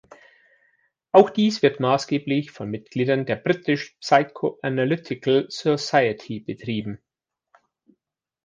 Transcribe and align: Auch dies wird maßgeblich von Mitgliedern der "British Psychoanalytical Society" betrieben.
Auch 1.11 1.29
dies 1.29 1.61
wird 1.61 1.79
maßgeblich 1.79 2.49
von 2.49 2.71
Mitgliedern 2.71 3.27
der 3.27 3.35
"British 3.35 3.95
Psychoanalytical 3.99 5.45
Society" 5.49 6.39
betrieben. 6.39 7.03